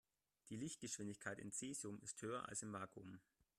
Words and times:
Die 0.49 0.55
Lichtgeschwindigkeit 0.55 1.37
in 1.37 1.51
Cäsium 1.51 1.99
ist 2.01 2.23
höher 2.23 2.49
als 2.49 2.63
im 2.63 2.73
Vakuum. 2.73 3.19